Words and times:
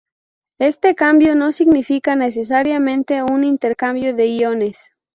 Este 0.57 0.95
cambio 0.95 1.35
no 1.35 1.51
significa 1.51 2.15
necesariamente 2.15 3.21
un 3.21 3.43
intercambio 3.43 4.15
de 4.15 4.29
iones. 4.29 4.79